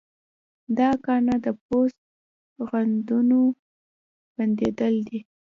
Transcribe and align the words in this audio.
د 0.75 0.77
اکنه 0.93 1.33
د 1.45 1.47
پوست 1.65 2.01
غدودونو 2.69 3.39
بندېدل 4.35 4.95
دي. 5.07 5.19